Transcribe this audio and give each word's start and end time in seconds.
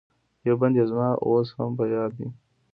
یو 0.47 0.55
بند 0.61 0.73
یې 0.79 0.85
زما 0.91 1.07
اوس 1.25 1.47
هم 1.57 1.71
په 1.77 1.83
یاد 1.93 2.11
دی. 2.17 2.27